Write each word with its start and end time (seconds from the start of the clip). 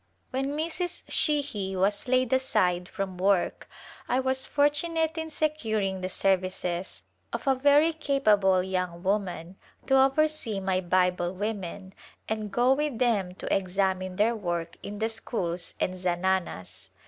When 0.31 0.57
Mrs. 0.57 1.03
Sheahy 1.09 1.75
was 1.75 2.07
laid 2.07 2.33
aside 2.33 2.89
from 2.89 3.19
work 3.19 3.69
I 4.09 4.19
was 4.19 4.47
fortunate 4.47 5.15
in 5.15 5.29
securing 5.29 6.01
the 6.01 6.09
services 6.09 7.03
of 7.31 7.45
a 7.45 7.53
very 7.53 7.93
capable 7.93 8.63
young 8.63 9.03
woman 9.03 9.57
to 9.85 9.99
oversee 10.01 10.59
my 10.59 10.79
Bible 10.81 11.33
women 11.35 11.93
and 12.27 12.49
go 12.51 12.73
with 12.73 12.97
them 12.97 13.35
to 13.35 13.55
examine 13.55 14.15
their 14.15 14.35
work 14.35 14.75
in 14.81 14.97
the 14.97 15.07
schools 15.09 15.75
and 15.79 15.93
zananas. 15.93 16.89